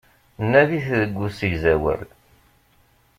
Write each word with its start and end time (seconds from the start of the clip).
Nadit 0.51 0.87
deg 0.99 1.15
usegzawal. 1.25 2.01